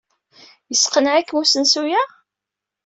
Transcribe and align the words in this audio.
Yesseqneɛ-ikem 0.71 1.37
usensu-a? 1.41 2.01